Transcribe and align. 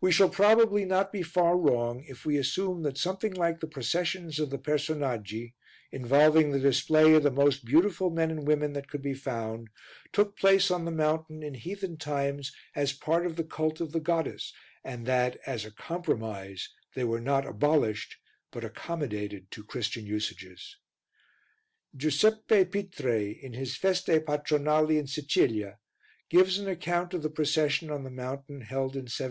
We 0.00 0.10
shall 0.10 0.30
probably 0.30 0.86
not 0.86 1.12
be 1.12 1.20
far 1.22 1.58
wrong 1.58 2.02
if 2.08 2.24
we 2.24 2.38
assume 2.38 2.80
that 2.84 2.96
something 2.96 3.34
like 3.34 3.60
the 3.60 3.66
processions 3.66 4.38
of 4.38 4.48
the 4.48 4.56
Personaggi, 4.56 5.52
involving 5.92 6.50
the 6.50 6.58
display 6.58 7.12
of 7.12 7.22
the 7.24 7.30
most 7.30 7.62
beautiful 7.62 8.08
men 8.08 8.30
and 8.30 8.46
women 8.48 8.72
that 8.72 8.88
could 8.88 9.02
be 9.02 9.12
found, 9.12 9.68
took 10.14 10.34
place 10.38 10.70
on 10.70 10.86
the 10.86 10.90
mountain 10.90 11.42
in 11.42 11.52
heathen 11.52 11.98
times 11.98 12.54
as 12.74 12.94
part 12.94 13.26
of 13.26 13.36
the 13.36 13.44
cult 13.44 13.82
of 13.82 13.92
the 13.92 14.00
goddess 14.00 14.50
and 14.82 15.04
that, 15.04 15.38
as 15.46 15.66
a 15.66 15.70
compromise, 15.70 16.70
they 16.94 17.04
were 17.04 17.20
not 17.20 17.44
abolished 17.44 18.16
but 18.50 18.64
accommodated 18.64 19.50
to 19.50 19.62
Christian 19.62 20.06
usages. 20.06 20.78
Giuseppe 21.94 22.64
Pitre, 22.64 23.32
in 23.42 23.52
his 23.52 23.76
Feste 23.76 24.24
Patronali 24.24 24.96
in 24.96 25.06
Sicilia, 25.06 25.80
gives 26.30 26.58
an 26.58 26.66
account 26.66 27.12
of 27.12 27.22
the 27.22 27.28
procession 27.28 27.90
on 27.90 28.04
the 28.04 28.10
mountain 28.10 28.62
held 28.62 28.94
in 28.96 29.04
1752. 29.04 29.22